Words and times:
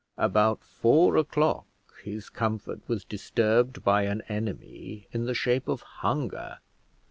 About 0.17 0.63
four 0.63 1.15
o'clock 1.15 1.67
his 2.03 2.27
comfort 2.27 2.81
was 2.89 3.03
disturbed 3.05 3.83
by 3.83 4.05
an 4.05 4.23
enemy 4.29 5.05
in 5.11 5.25
the 5.27 5.35
shape 5.35 5.67
of 5.67 5.81
hunger. 5.81 6.57